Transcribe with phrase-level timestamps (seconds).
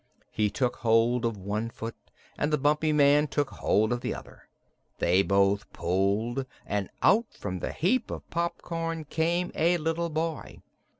[0.31, 1.95] He took hold of one foot
[2.35, 4.49] and the Bumpy Man took hold of the other.
[4.97, 10.63] Then they both pulled and out from the heap of popcorn came a little boy.